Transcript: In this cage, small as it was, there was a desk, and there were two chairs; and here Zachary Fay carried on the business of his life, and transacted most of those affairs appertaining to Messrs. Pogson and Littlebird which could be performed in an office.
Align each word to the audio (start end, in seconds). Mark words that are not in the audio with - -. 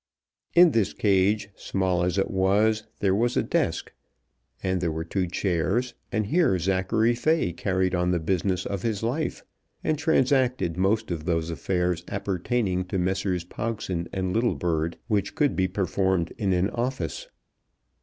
In 0.55 0.71
this 0.71 0.93
cage, 0.93 1.49
small 1.55 2.01
as 2.03 2.17
it 2.17 2.31
was, 2.31 2.85
there 3.01 3.13
was 3.13 3.37
a 3.37 3.43
desk, 3.43 3.93
and 4.63 4.81
there 4.81 4.91
were 4.91 5.03
two 5.05 5.27
chairs; 5.27 5.93
and 6.11 6.25
here 6.25 6.57
Zachary 6.57 7.13
Fay 7.13 7.53
carried 7.53 7.93
on 7.93 8.09
the 8.09 8.17
business 8.19 8.65
of 8.65 8.81
his 8.81 9.03
life, 9.03 9.43
and 9.83 9.99
transacted 9.99 10.75
most 10.75 11.11
of 11.11 11.25
those 11.25 11.51
affairs 11.51 12.03
appertaining 12.07 12.85
to 12.85 12.97
Messrs. 12.97 13.43
Pogson 13.43 14.07
and 14.11 14.33
Littlebird 14.35 14.95
which 15.07 15.35
could 15.35 15.55
be 15.55 15.67
performed 15.67 16.33
in 16.35 16.51
an 16.51 16.71
office. 16.71 17.27